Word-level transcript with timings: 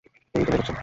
হেই, 0.05 0.43
কোথায় 0.45 0.57
যাচ্ছ! 0.57 0.71